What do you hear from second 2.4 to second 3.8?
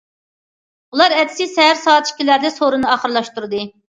سورۇننى ئاخىرلاشتۇردى.